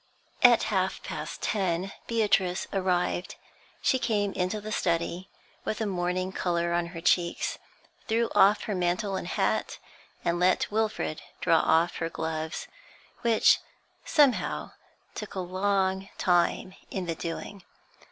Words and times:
At 0.41 0.63
half 0.73 1.03
past 1.03 1.43
ten 1.43 1.91
Beatrice 2.07 2.65
arrived. 2.73 3.35
She 3.83 3.99
came 3.99 4.33
into 4.33 4.59
the 4.59 4.71
study 4.71 5.29
with 5.63 5.79
a 5.79 5.85
morning 5.85 6.31
colour 6.31 6.73
on 6.73 6.87
her 6.87 7.01
cheeks, 7.01 7.59
threw 8.07 8.31
off 8.33 8.63
her 8.63 8.73
mantle 8.73 9.15
and 9.15 9.27
hat, 9.27 9.77
and 10.25 10.39
let 10.39 10.71
Wilfrid 10.71 11.21
draw 11.39 11.59
off 11.59 11.97
her 11.97 12.09
gloves, 12.09 12.67
which 13.21 13.59
somehow 14.03 14.71
took 15.13 15.35
a 15.35 15.39
long 15.39 16.09
time 16.17 16.73
in 16.89 17.05
the 17.05 17.13
doing. 17.13 17.63